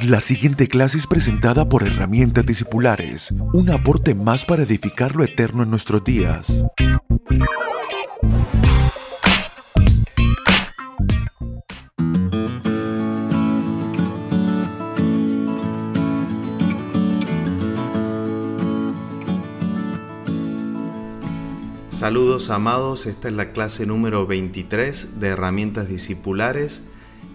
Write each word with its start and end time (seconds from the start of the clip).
La 0.00 0.20
siguiente 0.20 0.66
clase 0.68 0.96
es 0.96 1.06
presentada 1.06 1.68
por 1.68 1.82
Herramientas 1.82 2.46
Discipulares, 2.46 3.30
un 3.52 3.70
aporte 3.70 4.14
más 4.14 4.44
para 4.44 4.62
edificar 4.62 5.14
lo 5.14 5.22
eterno 5.22 5.62
en 5.62 5.70
nuestros 5.70 6.02
días. 6.02 6.46
Saludos 21.88 22.50
amados, 22.50 23.06
esta 23.06 23.28
es 23.28 23.34
la 23.34 23.52
clase 23.52 23.86
número 23.86 24.26
23 24.26 25.20
de 25.20 25.28
Herramientas 25.28 25.88
Discipulares. 25.88 26.82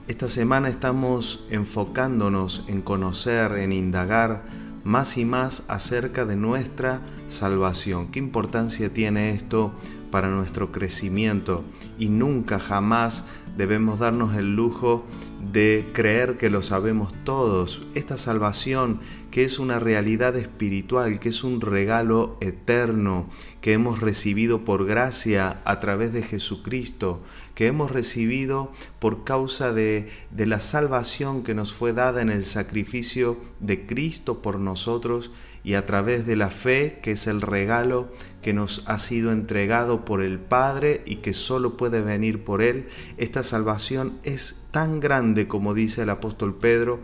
Esta 0.07 0.29
semana 0.29 0.69
estamos 0.69 1.45
enfocándonos 1.49 2.63
en 2.69 2.81
conocer, 2.81 3.51
en 3.57 3.73
indagar 3.73 4.45
más 4.85 5.17
y 5.17 5.25
más 5.25 5.65
acerca 5.67 6.23
de 6.23 6.37
nuestra 6.37 7.01
salvación. 7.25 8.07
¿Qué 8.07 8.19
importancia 8.19 8.93
tiene 8.93 9.31
esto 9.31 9.73
para 10.09 10.29
nuestro 10.29 10.71
crecimiento? 10.71 11.65
Y 11.99 12.07
nunca, 12.07 12.57
jamás 12.57 13.25
debemos 13.57 13.99
darnos 13.99 14.35
el 14.35 14.55
lujo 14.55 15.05
de 15.51 15.89
creer 15.93 16.37
que 16.37 16.49
lo 16.49 16.61
sabemos 16.61 17.13
todos. 17.25 17.83
Esta 17.93 18.17
salvación 18.17 19.01
que 19.31 19.43
es 19.43 19.59
una 19.59 19.79
realidad 19.79 20.35
espiritual, 20.35 21.19
que 21.19 21.29
es 21.29 21.43
un 21.43 21.61
regalo 21.61 22.37
eterno 22.41 23.29
que 23.61 23.73
hemos 23.73 23.99
recibido 23.99 24.63
por 24.63 24.85
gracia 24.85 25.61
a 25.65 25.79
través 25.79 26.13
de 26.13 26.23
Jesucristo, 26.23 27.21
que 27.53 27.67
hemos 27.67 27.91
recibido 27.91 28.71
por 28.99 29.23
causa 29.23 29.73
de, 29.73 30.07
de 30.31 30.45
la 30.45 30.59
salvación 30.59 31.43
que 31.43 31.53
nos 31.53 31.73
fue 31.73 31.93
dada 31.93 32.21
en 32.21 32.29
el 32.29 32.43
sacrificio 32.43 33.37
de 33.59 33.85
Cristo 33.85 34.41
por 34.41 34.59
nosotros 34.59 35.31
y 35.63 35.73
a 35.73 35.85
través 35.85 36.25
de 36.25 36.35
la 36.35 36.49
fe, 36.49 36.99
que 37.03 37.11
es 37.11 37.27
el 37.27 37.41
regalo 37.41 38.09
que 38.41 38.53
nos 38.53 38.83
ha 38.85 38.99
sido 38.99 39.33
entregado 39.33 40.05
por 40.05 40.23
el 40.23 40.39
Padre 40.39 41.01
y 41.05 41.17
que 41.17 41.33
solo 41.33 41.75
puede 41.75 42.01
venir 42.01 42.45
por 42.45 42.61
Él. 42.61 42.85
Esta 43.17 43.43
salvación 43.43 44.17
es 44.23 44.67
tan 44.71 45.01
grande 45.01 45.47
como 45.49 45.73
dice 45.73 46.03
el 46.03 46.09
apóstol 46.09 46.55
Pedro 46.57 47.01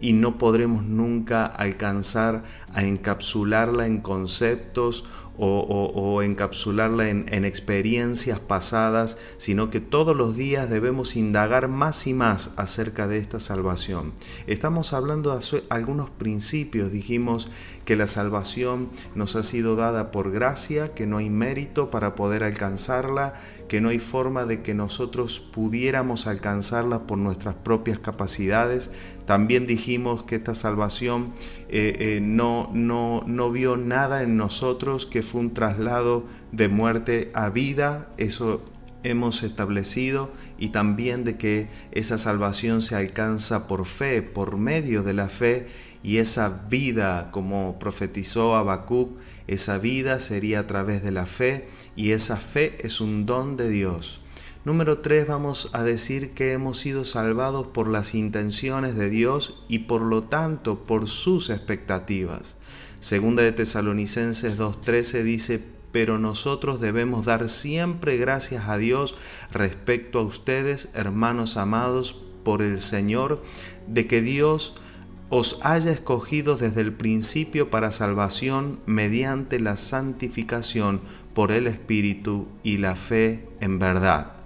y 0.00 0.12
no 0.14 0.38
podremos 0.38 0.84
nunca 0.84 1.44
alcanzar 1.44 2.42
a 2.72 2.82
encapsularla 2.84 3.86
en 3.86 4.00
conceptos 4.00 5.04
o, 5.40 6.22
encapsularla 6.22 7.08
en, 7.08 7.24
en, 7.30 7.44
experiencias 7.44 8.38
pasadas, 8.40 9.16
sino 9.38 9.70
que 9.70 9.80
todos 9.80 10.16
los 10.16 10.36
días 10.36 10.68
debemos 10.68 11.16
indagar 11.16 11.68
más 11.68 12.06
y 12.06 12.14
más 12.14 12.50
acerca 12.56 13.08
de 13.08 13.18
esta 13.18 13.40
salvación. 13.40 14.12
Estamos 14.46 14.92
hablando 14.92 15.36
de 15.36 15.62
algunos 15.70 16.10
principios, 16.10 16.92
dijimos 16.92 17.50
que 17.84 17.96
la 17.96 18.06
salvación 18.06 18.90
nos 19.14 19.34
ha 19.36 19.42
sido 19.42 19.76
dada 19.76 20.10
por 20.10 20.30
gracia, 20.30 20.94
que 20.94 21.06
no 21.06 21.16
hay 21.16 21.30
mérito 21.30 21.90
para 21.90 22.14
poder 22.14 22.44
alcanzarla, 22.44 23.32
que 23.68 23.80
no 23.80 23.88
hay 23.88 23.98
forma 23.98 24.44
de 24.44 24.62
que 24.62 24.74
nosotros 24.74 25.40
pudiéramos 25.40 26.26
alcanzarla 26.26 27.06
por 27.06 27.18
nuestras 27.18 27.54
propias 27.54 27.98
capacidades. 27.98 28.90
También 29.24 29.66
dijimos 29.66 30.24
que 30.24 30.36
esta 30.36 30.54
salvación 30.54 31.32
eh, 31.72 32.16
eh, 32.16 32.20
no, 32.20 32.70
no, 32.72 33.22
no 33.26 33.50
vio 33.50 33.76
nada 33.76 34.22
en 34.22 34.36
nosotros, 34.36 35.06
que 35.06 35.22
fue 35.22 35.40
un 35.40 35.54
traslado 35.54 36.24
de 36.52 36.68
muerte 36.68 37.30
a 37.34 37.48
vida. 37.48 38.08
Eso 38.16 38.62
hemos 39.02 39.42
establecido 39.42 40.30
y 40.58 40.70
también 40.70 41.24
de 41.24 41.38
que 41.38 41.68
esa 41.92 42.18
salvación 42.18 42.82
se 42.82 42.96
alcanza 42.96 43.66
por 43.66 43.86
fe, 43.86 44.22
por 44.22 44.56
medio 44.56 45.02
de 45.02 45.14
la 45.14 45.28
fe 45.28 45.66
y 46.02 46.18
esa 46.18 46.66
vida, 46.68 47.30
como 47.30 47.78
profetizó 47.78 48.56
Habacuc, 48.56 49.18
esa 49.46 49.78
vida 49.78 50.20
sería 50.20 50.60
a 50.60 50.66
través 50.66 51.02
de 51.02 51.10
la 51.10 51.26
fe 51.26 51.66
y 51.96 52.10
esa 52.12 52.36
fe 52.36 52.76
es 52.80 53.00
un 53.00 53.26
don 53.26 53.56
de 53.56 53.68
Dios. 53.68 54.22
Número 54.62 54.98
3 54.98 55.26
vamos 55.26 55.70
a 55.72 55.84
decir 55.84 56.32
que 56.34 56.52
hemos 56.52 56.78
sido 56.78 57.06
salvados 57.06 57.68
por 57.68 57.88
las 57.88 58.14
intenciones 58.14 58.94
de 58.94 59.08
Dios 59.08 59.64
y 59.68 59.80
por 59.80 60.02
lo 60.02 60.24
tanto 60.24 60.84
por 60.84 61.08
sus 61.08 61.48
expectativas. 61.48 62.58
Segunda 62.98 63.42
de 63.42 63.52
Tesalonicenses 63.52 64.58
2.13 64.58 65.22
dice, 65.22 65.64
pero 65.92 66.18
nosotros 66.18 66.78
debemos 66.78 67.24
dar 67.24 67.48
siempre 67.48 68.18
gracias 68.18 68.68
a 68.68 68.76
Dios 68.76 69.14
respecto 69.50 70.18
a 70.18 70.24
ustedes, 70.24 70.90
hermanos 70.92 71.56
amados 71.56 72.14
por 72.44 72.60
el 72.60 72.76
Señor, 72.76 73.42
de 73.86 74.06
que 74.06 74.20
Dios 74.20 74.74
os 75.30 75.58
haya 75.62 75.90
escogido 75.90 76.58
desde 76.58 76.82
el 76.82 76.92
principio 76.92 77.70
para 77.70 77.90
salvación 77.90 78.78
mediante 78.84 79.58
la 79.58 79.78
santificación 79.78 81.00
por 81.32 81.50
el 81.50 81.66
Espíritu 81.66 82.46
y 82.62 82.76
la 82.76 82.94
fe 82.94 83.48
en 83.60 83.78
verdad 83.78 84.39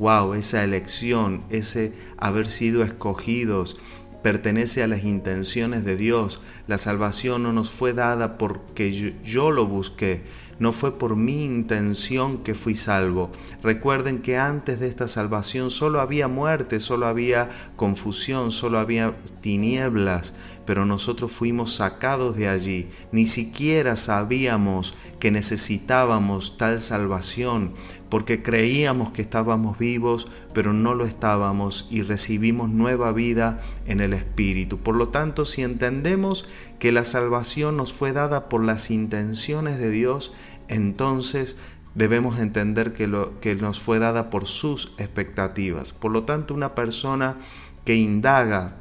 wow, 0.00 0.32
esa 0.32 0.64
elección, 0.64 1.44
ese 1.50 1.92
haber 2.16 2.46
sido 2.46 2.82
escogidos, 2.82 3.76
pertenece 4.22 4.82
a 4.82 4.86
las 4.86 5.04
intenciones 5.04 5.84
de 5.84 5.96
Dios. 5.96 6.40
La 6.66 6.78
salvación 6.78 7.42
no 7.42 7.52
nos 7.52 7.70
fue 7.70 7.92
dada 7.92 8.38
porque 8.38 9.14
yo, 9.22 9.50
lo 9.50 9.66
busqué, 9.66 10.22
no 10.58 10.72
fue 10.72 10.98
por 10.98 11.16
mi 11.16 11.44
intención 11.44 12.42
que 12.42 12.54
fui 12.54 12.74
salvo. 12.74 13.30
Recuerden 13.62 14.22
que 14.22 14.38
antes 14.38 14.80
de 14.80 14.88
esta 14.88 15.06
salvación 15.06 15.68
solo 15.68 16.00
había 16.00 16.28
muerte, 16.28 16.80
solo 16.80 17.06
había 17.06 17.48
confusión, 17.76 18.50
solo 18.50 18.78
había 18.78 19.14
tinieblas, 19.42 20.34
pero 20.70 20.86
nosotros 20.86 21.32
fuimos 21.32 21.74
sacados 21.74 22.36
de 22.36 22.46
allí. 22.46 22.88
Ni 23.10 23.26
siquiera 23.26 23.96
sabíamos 23.96 24.94
que 25.18 25.32
necesitábamos 25.32 26.58
tal 26.58 26.80
salvación, 26.80 27.74
porque 28.08 28.40
creíamos 28.40 29.10
que 29.10 29.20
estábamos 29.20 29.80
vivos, 29.80 30.28
pero 30.54 30.72
no 30.72 30.94
lo 30.94 31.04
estábamos 31.04 31.88
y 31.90 32.02
recibimos 32.02 32.70
nueva 32.70 33.10
vida 33.10 33.58
en 33.86 34.00
el 34.00 34.12
Espíritu. 34.12 34.78
Por 34.78 34.94
lo 34.94 35.08
tanto, 35.08 35.44
si 35.44 35.62
entendemos 35.62 36.46
que 36.78 36.92
la 36.92 37.04
salvación 37.04 37.76
nos 37.76 37.92
fue 37.92 38.12
dada 38.12 38.48
por 38.48 38.62
las 38.62 38.92
intenciones 38.92 39.78
de 39.78 39.90
Dios, 39.90 40.32
entonces 40.68 41.56
debemos 41.96 42.38
entender 42.38 42.92
que, 42.92 43.08
lo, 43.08 43.40
que 43.40 43.56
nos 43.56 43.80
fue 43.80 43.98
dada 43.98 44.30
por 44.30 44.46
sus 44.46 44.92
expectativas. 44.98 45.92
Por 45.92 46.12
lo 46.12 46.22
tanto, 46.22 46.54
una 46.54 46.76
persona 46.76 47.38
que 47.84 47.96
indaga 47.96 48.79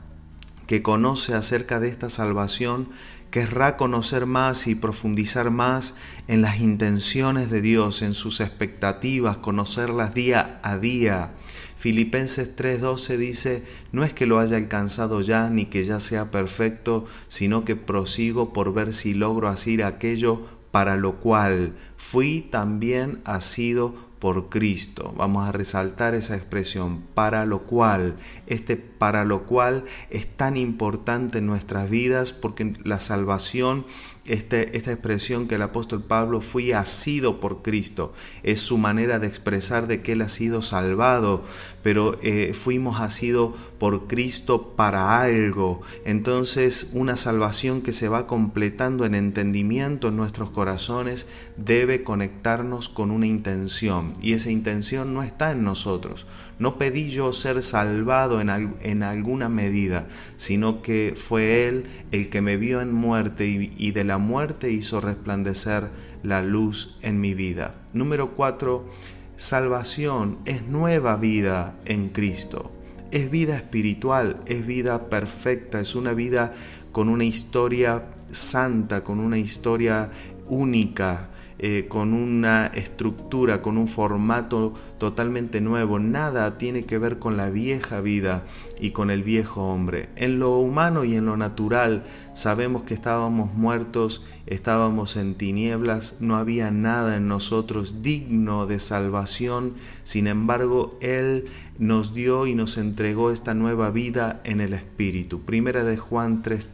que 0.69 0.84
conoce 0.84 1.34
acerca 1.34 1.80
de 1.80 1.88
esta 1.88 2.09
salvación, 2.09 2.90
querrá 3.31 3.75
conocer 3.75 4.28
más 4.28 4.68
y 4.68 4.75
profundizar 4.75 5.50
más 5.50 5.96
en 6.28 6.44
las 6.44 6.59
intenciones 6.59 7.50
de 7.50 7.62
Dios, 7.62 8.03
en 8.03 8.13
sus 8.13 8.40
expectativas, 8.40 9.38
conocerlas 9.38 10.13
día 10.13 10.59
a 10.62 10.78
día. 10.78 11.31
Filipenses 11.75 12.56
3:12 12.56 13.18
dice, 13.18 13.63
no 13.91 14.03
es 14.03 14.13
que 14.13 14.28
lo 14.28 14.38
haya 14.38 14.58
alcanzado 14.58 15.22
ya 15.22 15.50
ni 15.50 15.66
que 15.66 15.84
ya 15.84 16.00
sea 16.00 16.29
perfecto, 16.29 17.03
sino 17.28 17.66
que 17.66 17.75
prosigo 17.75 18.53
por 18.53 18.72
ver 18.72 18.94
si 18.94 19.16
logro 19.16 19.47
hacer 19.47 19.84
aquello 19.84 20.46
para 20.69 20.97
lo 20.97 21.19
cual 21.19 21.75
fui 21.97 22.41
también 22.41 23.22
asido 23.25 23.96
por 24.19 24.50
Cristo. 24.50 25.13
Vamos 25.18 25.47
a 25.47 25.52
resaltar 25.52 26.13
esa 26.13 26.35
expresión, 26.35 27.02
para 27.13 27.46
lo 27.46 27.63
cual, 27.63 28.18
este 28.47 28.75
para 28.75 29.24
lo 29.24 29.46
cual 29.46 29.85
es 30.09 30.28
tan 30.28 30.57
importante 30.57 31.38
en 31.38 31.46
nuestras 31.46 31.90
vidas 31.90 32.34
porque 32.34 32.74
la 32.84 33.00
salvación 33.00 33.85
este, 34.29 34.78
esta 34.78 34.91
expresión 34.91 35.47
que 35.47 35.56
el 35.56 35.62
apóstol 35.62 36.03
Pablo 36.03 36.41
fui 36.41 36.72
asido 36.72 37.40
por 37.40 37.62
Cristo. 37.62 38.13
Es 38.44 38.59
su 38.59 38.78
manera 38.78 39.19
de 39.19 39.28
expresar 39.28 39.88
de 39.88 40.01
que 40.01 40.13
Él 40.13 40.22
ha 40.22 40.29
sido 40.29 40.62
salvado, 40.62 41.44
pero 41.84 42.17
eh, 42.22 42.53
fuimos 42.53 43.01
asidos 43.01 43.57
por 43.79 44.07
Cristo 44.07 44.73
para 44.75 45.22
algo. 45.22 45.81
Entonces 46.06 46.90
una 46.93 47.16
salvación 47.16 47.81
que 47.81 47.93
se 47.93 48.08
va 48.08 48.28
completando 48.28 49.05
en 49.05 49.16
entendimiento 49.16 50.09
en 50.09 50.17
nuestros 50.17 50.49
corazones 50.52 51.28
debe 51.58 52.03
conectarnos 52.03 52.90
con 52.90 53.11
una 53.11 53.28
intención 53.28 54.14
y 54.22 54.34
esa 54.34 54.52
intención 54.52 55.14
no 55.14 55.23
está 55.23 55.52
en 55.52 55.64
nosotros. 55.64 56.28
No 56.59 56.78
pedí 56.78 57.09
yo 57.09 57.32
ser 57.34 57.64
salvado 57.64 58.41
en, 58.41 58.49
en 58.82 59.02
alguna 59.03 59.49
medida, 59.49 60.08
sino 60.35 60.82
que 60.82 61.14
fue 61.16 61.67
Él 61.67 61.85
el 62.11 62.29
que 62.29 62.41
me 62.41 62.58
vio 62.58 62.82
en 62.82 62.91
muerte 62.91 63.47
y, 63.47 63.72
y 63.78 63.91
de 63.91 64.03
la 64.03 64.19
muerte 64.20 64.72
hizo 64.72 65.02
resplandecer 65.02 65.90
la 66.22 66.44
luz 66.44 66.98
en 67.02 67.20
mi 67.20 67.34
vida. 67.34 67.76
Número 67.94 68.36
4. 68.36 68.88
Salvación 69.36 70.38
es 70.46 70.68
nueva 70.68 71.18
vida 71.18 71.76
en 71.86 72.10
Cristo. 72.10 72.72
Es 73.12 73.32
vida 73.32 73.56
espiritual, 73.56 74.40
es 74.46 74.66
vida 74.66 75.10
perfecta, 75.10 75.80
es 75.80 75.96
una 75.96 76.14
vida 76.14 76.52
con 76.92 77.10
una 77.10 77.24
historia 77.24 78.12
santa, 78.30 79.04
con 79.04 79.20
una 79.20 79.40
historia 79.40 80.12
única, 80.46 81.32
eh, 81.61 81.88
con 81.90 82.14
una 82.14 82.67
estructura, 82.67 83.61
con 83.61 83.78
un 83.78 83.90
formato 83.90 84.73
totalmente 84.97 85.59
nuevo. 85.59 86.00
Nada 86.00 86.58
tiene 86.58 86.85
que 86.85 86.97
ver 86.97 87.20
con 87.20 87.35
la 87.35 87.50
vieja 87.50 88.00
vida 88.00 88.46
y 88.79 88.91
con 88.91 89.11
el 89.11 89.23
viejo 89.23 89.64
hombre. 89.64 90.09
En 90.16 90.40
lo 90.40 90.58
humano 90.58 91.03
y 91.03 91.16
en 91.16 91.26
lo 91.26 91.35
natural 91.35 92.06
sabemos 92.34 92.84
que 92.84 92.94
estábamos 92.94 93.53
muertos, 93.56 94.23
estábamos 94.46 95.17
en 95.17 95.35
tinieblas, 95.35 96.17
no 96.22 96.38
había 96.38 96.72
nada 96.72 97.17
en 97.17 97.28
nosotros 97.28 98.02
digno 98.02 98.66
de 98.66 98.79
salvación. 98.79 99.73
Sin 100.03 100.28
embargo, 100.28 100.97
Él 101.02 101.44
nos 101.78 102.14
dio 102.14 102.47
y 102.47 102.56
nos 102.56 102.78
entregó 102.78 103.32
esta 103.32 103.53
nueva 103.53 103.90
vida 103.90 104.40
en 104.46 104.61
el 104.61 104.73
Espíritu. 104.73 105.41
Primera 105.41 105.84
de 105.84 105.97
Juan 105.97 106.41
3 106.41 106.70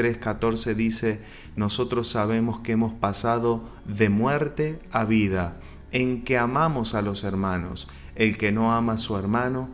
3.14 0.00 0.74
dice, 0.74 1.20
nosotros 1.56 2.08
sabemos 2.08 2.60
que 2.60 2.72
hemos 2.72 2.94
pasado 2.94 3.62
de 3.84 4.08
muerte 4.08 4.80
a 4.92 5.04
vida, 5.04 5.60
en 5.92 6.24
que 6.24 6.38
amamos 6.38 6.94
a 6.94 7.02
los 7.02 7.24
hermanos. 7.24 7.88
El 8.14 8.38
que 8.38 8.50
no 8.50 8.72
ama 8.72 8.94
a 8.94 8.98
su 8.98 9.16
hermano 9.16 9.68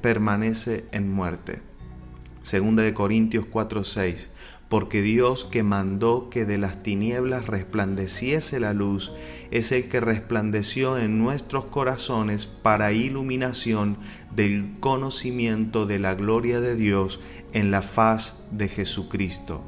permanece 0.00 0.86
en 0.92 1.12
muerte. 1.12 1.62
Segunda 2.40 2.82
de 2.82 2.94
Corintios 2.94 3.46
4:6 3.46 4.30
porque 4.74 5.02
Dios 5.02 5.44
que 5.44 5.62
mandó 5.62 6.28
que 6.30 6.46
de 6.46 6.58
las 6.58 6.82
tinieblas 6.82 7.46
resplandeciese 7.46 8.58
la 8.58 8.74
luz, 8.74 9.12
es 9.52 9.70
el 9.70 9.88
que 9.88 10.00
resplandeció 10.00 10.98
en 10.98 11.16
nuestros 11.16 11.66
corazones 11.66 12.46
para 12.48 12.90
iluminación 12.90 13.96
del 14.34 14.80
conocimiento 14.80 15.86
de 15.86 16.00
la 16.00 16.16
gloria 16.16 16.60
de 16.60 16.74
Dios 16.74 17.20
en 17.52 17.70
la 17.70 17.82
faz 17.82 18.38
de 18.50 18.66
Jesucristo. 18.66 19.62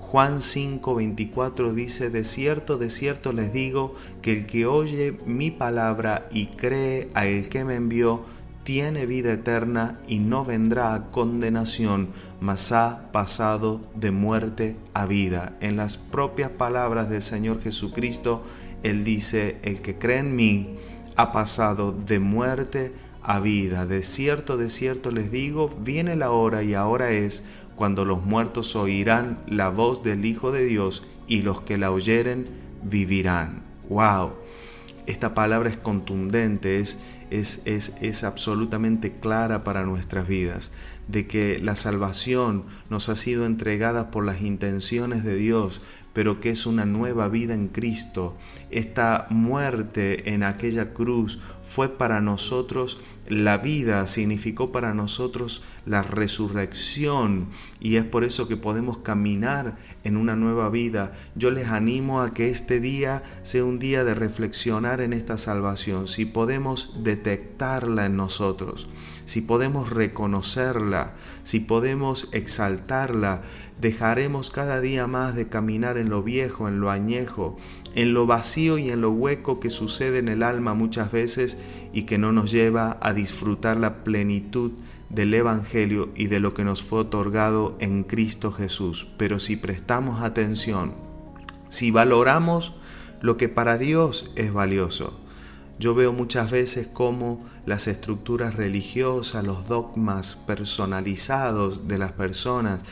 Juan 0.00 0.40
5:24 0.40 1.72
dice, 1.72 2.10
de 2.10 2.24
cierto, 2.24 2.76
de 2.76 2.90
cierto 2.90 3.32
les 3.32 3.52
digo, 3.52 3.94
que 4.20 4.32
el 4.32 4.46
que 4.46 4.66
oye 4.66 5.16
mi 5.26 5.52
palabra 5.52 6.26
y 6.32 6.46
cree 6.46 7.08
a 7.14 7.24
el 7.26 7.48
que 7.48 7.64
me 7.64 7.76
envió, 7.76 8.24
tiene 8.64 9.06
vida 9.06 9.32
eterna 9.32 9.98
y 10.06 10.18
no 10.18 10.44
vendrá 10.44 10.94
a 10.94 11.10
condenación, 11.10 12.08
mas 12.40 12.72
ha 12.72 13.10
pasado 13.12 13.80
de 13.94 14.10
muerte 14.10 14.76
a 14.94 15.06
vida. 15.06 15.56
En 15.60 15.76
las 15.76 15.96
propias 15.96 16.50
palabras 16.50 17.08
del 17.08 17.22
Señor 17.22 17.60
Jesucristo, 17.62 18.42
Él 18.82 19.04
dice, 19.04 19.58
el 19.62 19.80
que 19.80 19.98
cree 19.98 20.18
en 20.18 20.36
mí 20.36 20.76
ha 21.16 21.32
pasado 21.32 21.92
de 21.92 22.20
muerte 22.20 22.92
a 23.22 23.40
vida. 23.40 23.86
De 23.86 24.02
cierto, 24.02 24.56
de 24.56 24.68
cierto 24.68 25.10
les 25.10 25.30
digo, 25.30 25.68
viene 25.80 26.16
la 26.16 26.30
hora 26.30 26.62
y 26.62 26.74
ahora 26.74 27.10
es 27.10 27.44
cuando 27.76 28.04
los 28.04 28.24
muertos 28.24 28.76
oirán 28.76 29.38
la 29.46 29.70
voz 29.70 30.02
del 30.02 30.24
Hijo 30.24 30.52
de 30.52 30.64
Dios 30.64 31.04
y 31.26 31.42
los 31.42 31.62
que 31.62 31.78
la 31.78 31.90
oyeren 31.90 32.46
vivirán. 32.82 33.62
¡Wow! 33.88 34.39
Esta 35.06 35.34
palabra 35.34 35.68
es 35.68 35.76
contundente, 35.76 36.80
es 36.80 36.98
es, 37.30 37.62
es, 37.64 38.24
absolutamente 38.24 39.12
clara 39.12 39.62
para 39.64 39.84
nuestras 39.84 40.26
vidas, 40.26 40.72
de 41.08 41.26
que 41.26 41.58
la 41.58 41.76
salvación 41.76 42.64
nos 42.88 43.08
ha 43.08 43.16
sido 43.16 43.46
entregada 43.46 44.10
por 44.10 44.24
las 44.24 44.42
intenciones 44.42 45.24
de 45.24 45.36
Dios, 45.36 45.80
pero 46.20 46.38
que 46.38 46.50
es 46.50 46.66
una 46.66 46.84
nueva 46.84 47.30
vida 47.30 47.54
en 47.54 47.68
Cristo. 47.68 48.36
Esta 48.70 49.26
muerte 49.30 50.34
en 50.34 50.42
aquella 50.42 50.92
cruz 50.92 51.38
fue 51.62 51.88
para 51.96 52.20
nosotros 52.20 52.98
la 53.26 53.56
vida, 53.56 54.06
significó 54.06 54.70
para 54.70 54.92
nosotros 54.92 55.62
la 55.86 56.02
resurrección 56.02 57.48
y 57.80 57.96
es 57.96 58.04
por 58.04 58.24
eso 58.24 58.48
que 58.48 58.58
podemos 58.58 58.98
caminar 58.98 59.78
en 60.04 60.18
una 60.18 60.36
nueva 60.36 60.68
vida. 60.68 61.12
Yo 61.36 61.50
les 61.50 61.68
animo 61.68 62.20
a 62.20 62.34
que 62.34 62.50
este 62.50 62.80
día 62.80 63.22
sea 63.40 63.64
un 63.64 63.78
día 63.78 64.04
de 64.04 64.14
reflexionar 64.14 65.00
en 65.00 65.14
esta 65.14 65.38
salvación, 65.38 66.06
si 66.06 66.26
podemos 66.26 67.02
detectarla 67.02 68.04
en 68.04 68.16
nosotros, 68.16 68.88
si 69.24 69.40
podemos 69.40 69.88
reconocerla, 69.88 71.14
si 71.44 71.60
podemos 71.60 72.28
exaltarla, 72.32 73.40
dejaremos 73.80 74.50
cada 74.50 74.80
día 74.80 75.06
más 75.06 75.34
de 75.34 75.48
caminar 75.48 75.96
en 75.96 76.10
lo 76.10 76.22
viejo, 76.22 76.68
en 76.68 76.80
lo 76.80 76.90
añejo, 76.90 77.56
en 77.94 78.12
lo 78.12 78.26
vacío 78.26 78.78
y 78.78 78.90
en 78.90 79.00
lo 79.00 79.10
hueco 79.10 79.60
que 79.60 79.70
sucede 79.70 80.18
en 80.18 80.28
el 80.28 80.42
alma 80.42 80.74
muchas 80.74 81.10
veces 81.10 81.58
y 81.92 82.02
que 82.02 82.18
no 82.18 82.32
nos 82.32 82.50
lleva 82.50 82.98
a 83.00 83.12
disfrutar 83.12 83.76
la 83.76 84.04
plenitud 84.04 84.72
del 85.08 85.34
Evangelio 85.34 86.10
y 86.14 86.26
de 86.26 86.40
lo 86.40 86.54
que 86.54 86.64
nos 86.64 86.82
fue 86.82 87.00
otorgado 87.00 87.76
en 87.80 88.04
Cristo 88.04 88.52
Jesús. 88.52 89.08
Pero 89.16 89.38
si 89.38 89.56
prestamos 89.56 90.22
atención, 90.22 90.94
si 91.68 91.90
valoramos 91.90 92.74
lo 93.20 93.36
que 93.36 93.48
para 93.48 93.78
Dios 93.78 94.30
es 94.36 94.52
valioso, 94.52 95.18
yo 95.78 95.94
veo 95.94 96.12
muchas 96.12 96.50
veces 96.50 96.88
cómo 96.92 97.42
las 97.64 97.88
estructuras 97.88 98.54
religiosas, 98.54 99.46
los 99.46 99.66
dogmas 99.66 100.36
personalizados 100.46 101.88
de 101.88 101.96
las 101.96 102.12
personas, 102.12 102.82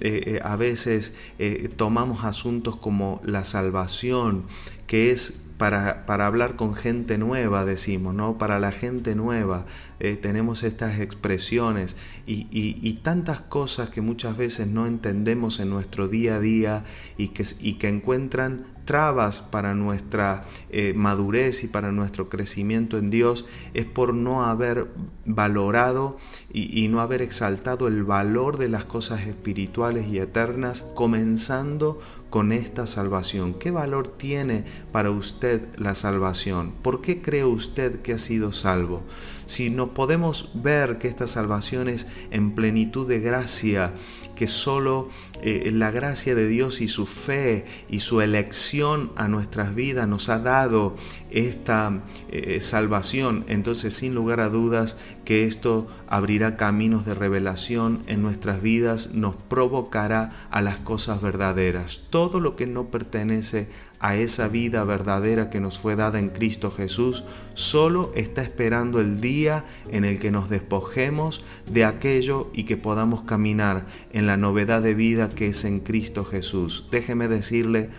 eh, 0.00 0.22
eh, 0.26 0.40
a 0.44 0.56
veces 0.56 1.12
eh, 1.38 1.68
tomamos 1.74 2.24
asuntos 2.24 2.76
como 2.76 3.20
la 3.24 3.44
salvación, 3.44 4.44
que 4.86 5.10
es 5.10 5.44
para, 5.58 6.06
para, 6.06 6.26
hablar 6.26 6.54
con 6.54 6.74
gente 6.74 7.18
nueva, 7.18 7.64
decimos, 7.64 8.14
¿no? 8.14 8.38
Para 8.38 8.60
la 8.60 8.70
gente 8.70 9.16
nueva 9.16 9.66
tenemos 9.98 10.62
estas 10.62 11.00
expresiones 11.00 11.96
y, 12.26 12.46
y, 12.50 12.92
tantas 13.02 13.42
cosas 13.42 13.90
que 13.90 14.00
muchas 14.00 14.36
veces 14.36 14.68
no 14.68 14.86
entendemos 14.86 15.60
en 15.60 15.70
nuestro 15.70 16.08
día 16.08 16.36
a 16.36 16.40
día 16.40 16.84
y 17.16 17.28
que, 17.28 17.44
y 17.60 17.74
que 17.74 17.88
encuentran 17.88 18.64
trabas 18.88 19.42
para 19.42 19.74
nuestra 19.74 20.40
eh, 20.70 20.94
madurez 20.94 21.62
y 21.62 21.68
para 21.68 21.92
nuestro 21.92 22.30
crecimiento 22.30 22.96
en 22.96 23.10
Dios 23.10 23.44
es 23.74 23.84
por 23.84 24.14
no 24.14 24.46
haber 24.46 24.88
valorado 25.26 26.16
y, 26.50 26.84
y, 26.84 26.88
no 26.88 27.02
haber 27.02 27.20
exaltado 27.20 27.86
el 27.86 28.02
valor 28.04 28.56
de 28.56 28.68
las 28.68 28.86
cosas 28.86 29.26
espirituales 29.26 30.06
y 30.06 30.20
eternas, 30.20 30.86
comenzando 30.94 31.98
con 32.30 32.50
esta 32.50 32.86
salvación. 32.86 33.52
¿Qué 33.52 33.70
valor 33.70 34.08
tiene 34.08 34.64
para 34.90 35.10
usted 35.10 35.68
la 35.76 35.94
salvación? 35.94 36.72
¿Por 36.82 37.02
qué 37.02 37.20
cree 37.20 37.44
usted 37.44 38.00
que 38.00 38.14
ha 38.14 38.18
sido 38.18 38.52
salvo? 38.52 39.02
Si 39.48 39.70
no 39.70 39.94
podemos 39.94 40.50
ver 40.52 40.98
que 40.98 41.08
esta 41.08 41.26
salvación 41.26 41.88
es 41.88 42.06
en 42.30 42.54
plenitud 42.54 43.08
de 43.08 43.18
gracia, 43.18 43.94
que 44.34 44.46
solo 44.46 45.08
eh, 45.40 45.70
la 45.72 45.90
gracia 45.90 46.34
de 46.34 46.46
Dios 46.46 46.82
y 46.82 46.86
su 46.86 47.06
fe 47.06 47.64
y 47.88 48.00
su 48.00 48.20
elección 48.20 49.10
a 49.16 49.26
nuestras 49.26 49.74
vidas 49.74 50.06
nos 50.06 50.28
ha 50.28 50.38
dado 50.38 50.94
esta 51.30 52.04
eh, 52.28 52.60
salvación, 52.60 53.46
entonces 53.48 53.94
sin 53.94 54.14
lugar 54.14 54.40
a 54.40 54.50
dudas 54.50 54.98
que 55.24 55.46
esto 55.46 55.86
abrirá 56.08 56.58
caminos 56.58 57.06
de 57.06 57.14
revelación 57.14 58.02
en 58.06 58.20
nuestras 58.20 58.60
vidas, 58.60 59.14
nos 59.14 59.34
provocará 59.36 60.30
a 60.50 60.60
las 60.60 60.76
cosas 60.76 61.22
verdaderas. 61.22 62.02
Todo 62.10 62.38
lo 62.38 62.54
que 62.54 62.66
no 62.66 62.90
pertenece 62.90 63.70
a 64.00 64.16
esa 64.16 64.48
vida 64.48 64.84
verdadera 64.84 65.50
que 65.50 65.60
nos 65.60 65.78
fue 65.78 65.96
dada 65.96 66.18
en 66.18 66.28
Cristo 66.28 66.70
Jesús, 66.70 67.24
solo 67.54 68.12
está 68.14 68.42
esperando 68.42 69.00
el 69.00 69.20
día 69.20 69.64
en 69.90 70.04
el 70.04 70.18
que 70.18 70.30
nos 70.30 70.48
despojemos 70.48 71.44
de 71.70 71.84
aquello 71.84 72.50
y 72.54 72.64
que 72.64 72.76
podamos 72.76 73.22
caminar 73.22 73.86
en 74.12 74.26
la 74.26 74.36
novedad 74.36 74.82
de 74.82 74.94
vida 74.94 75.28
que 75.28 75.48
es 75.48 75.64
en 75.64 75.80
Cristo 75.80 76.24
Jesús. 76.24 76.86
Déjeme 76.90 77.28
decirle, 77.28 77.90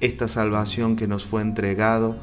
esta 0.00 0.28
salvación 0.28 0.96
que 0.96 1.06
nos 1.06 1.24
fue 1.24 1.42
entregado 1.42 2.18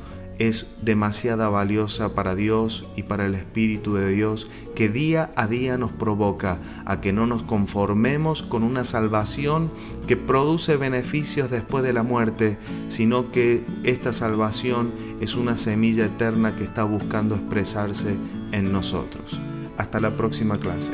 es 0.48 0.68
demasiada 0.82 1.50
valiosa 1.50 2.14
para 2.14 2.36
Dios 2.36 2.86
y 2.96 3.04
para 3.04 3.26
el 3.26 3.36
Espíritu 3.36 3.96
de 3.96 4.12
Dios 4.12 4.48
que 4.76 4.90
día 4.90 5.32
a 5.36 5.48
día 5.48 5.78
nos 5.78 5.92
provoca 5.92 6.60
a 6.86 7.02
que 7.02 7.14
no 7.14 7.28
nos 7.28 7.44
conformemos 7.44 8.44
con 8.44 8.64
una 8.64 8.84
salvación 8.84 9.72
que 10.08 10.18
produce 10.18 10.78
beneficios 10.78 11.50
después 11.50 11.84
de 11.84 11.94
la 11.94 12.04
muerte, 12.04 12.58
sino 12.88 13.32
que 13.32 13.64
esta 13.84 14.14
salvación 14.14 14.94
es 15.22 15.36
una 15.36 15.58
semilla 15.58 16.06
eterna 16.06 16.56
que 16.56 16.64
está 16.64 16.84
buscando 16.84 17.36
expresarse 17.36 18.16
en 18.52 18.72
nosotros. 18.72 19.42
Hasta 19.78 20.00
la 20.00 20.16
próxima 20.16 20.60
clase. 20.60 20.94